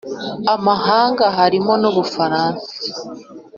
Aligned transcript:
amahanga, 0.53 1.25
harimo 1.37 1.73
n'u 1.81 1.91
bufaransa, 1.95 2.67